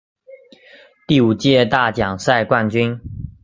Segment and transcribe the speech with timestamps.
[1.05, 2.99] 第五届大奖赛冠军。